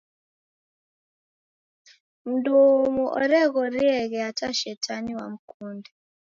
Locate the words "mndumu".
2.27-3.03